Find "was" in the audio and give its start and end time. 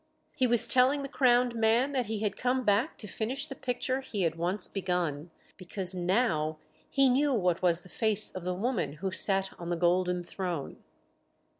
0.47-0.67, 7.61-7.83